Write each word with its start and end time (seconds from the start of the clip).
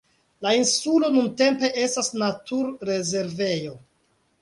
La 0.45 0.53
insulo 0.59 1.11
nuntempe 1.17 1.71
estas 1.83 2.11
naturrezervejo. 2.25 3.79